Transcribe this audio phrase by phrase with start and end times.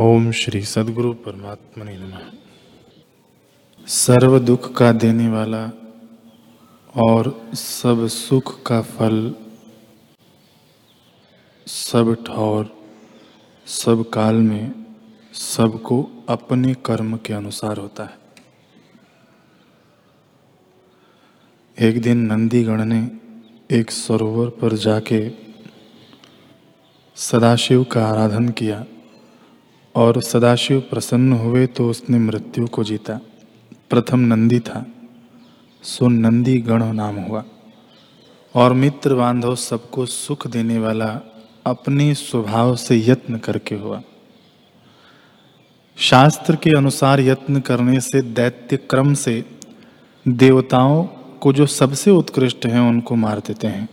[0.00, 2.32] ओम श्री सदगुरु परमात्मा नमः।
[3.86, 5.70] सर्व दुख का देने वाला
[6.96, 9.34] और सब सुख का फल,
[11.66, 12.76] सब ठौर,
[13.66, 14.84] सब काल में
[15.32, 18.18] सबको अपने कर्म के अनुसार होता है।
[21.88, 23.10] एक दिन नंदीगण ने
[23.76, 25.30] एक सरोवर पर जाके
[27.16, 28.84] सदाशिव का आराधन किया।
[29.96, 33.20] और सदाशिव प्रसन्न हुए तो उसने मृत्यु को जीता।
[33.90, 34.84] प्रथम नंदी था,
[35.82, 37.44] सो नंदी गण नाम हुआ।
[38.54, 41.08] और मित्र बांधव सबको सुख देने वाला
[41.66, 44.02] अपने स्वभाव से यत्न करके हुआ।
[45.98, 49.44] शास्त्र के अनुसार यत्न करने से दैत्य क्रम से
[50.26, 51.04] देवताओं
[51.40, 53.88] को जो सबसे उत्कृष्ट हैं उनको मार देते हैं।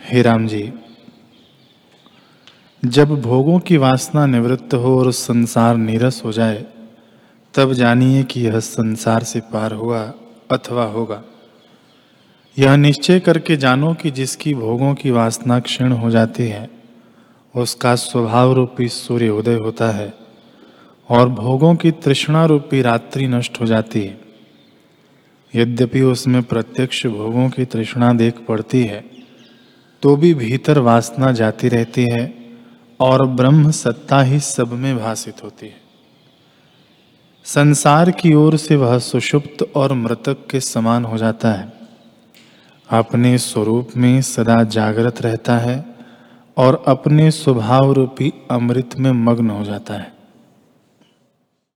[0.00, 0.72] हे राम जी
[2.88, 6.64] जब भोगों की वासना निवृत्त हो और संसार नीरस हो जाए,
[7.54, 10.12] तब जानिए कि यह संसार से पार हुआ
[10.50, 11.22] अथवा होगा।
[12.58, 16.70] यह निश्चय करके जानो कि जिसकी भोगों की वासना क्षीण हो जाती है,
[17.56, 20.14] उसका स्वभाव रूपी सूर्य उदय होता है
[21.08, 24.20] और भोगों की तृष्णा रूपी रात्रि नष्ट हो जाती है।
[25.54, 29.04] यद्यपि उसमें प्रत्यक्ष भोगों की तृष्णा देख पड़ती है
[30.02, 32.45] तो भी भीतर वासना जाती रहती है
[33.00, 35.80] और ब्रह्म सत्ता ही सब में भाषित होती है।
[37.44, 41.72] संसार की ओर से वह सुषुप्त और मृतक के समान हो जाता है।
[42.90, 45.84] अपने स्वरूप में सदा जागृत रहता है
[46.56, 50.15] और अपने स्वभाव रूपी अमृत में मग्न हो जाता है।